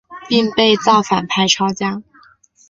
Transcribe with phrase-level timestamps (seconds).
[0.27, 2.01] 并被造反派抄家。